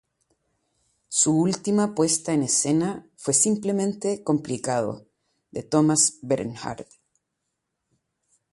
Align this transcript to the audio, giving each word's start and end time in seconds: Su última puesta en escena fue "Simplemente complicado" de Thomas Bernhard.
Su 1.09 1.37
última 1.39 1.93
puesta 1.93 2.33
en 2.33 2.41
escena 2.41 3.07
fue 3.17 3.35
"Simplemente 3.35 4.23
complicado" 4.23 5.05
de 5.51 5.61
Thomas 5.61 6.17
Bernhard. 6.23 6.87